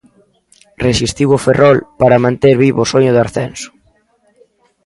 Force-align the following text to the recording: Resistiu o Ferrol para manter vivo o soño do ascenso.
Resistiu 0.85 1.29
o 1.37 1.41
Ferrol 1.45 1.77
para 1.99 2.21
manter 2.25 2.53
vivo 2.63 2.79
o 2.83 2.89
soño 2.93 3.11
do 3.15 3.21
ascenso. 3.27 3.69